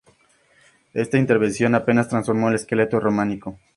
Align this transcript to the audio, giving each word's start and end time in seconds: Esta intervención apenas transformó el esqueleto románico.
Esta 0.95 1.19
intervención 1.19 1.75
apenas 1.75 2.09
transformó 2.09 2.49
el 2.49 2.55
esqueleto 2.55 2.99
románico. 2.99 3.59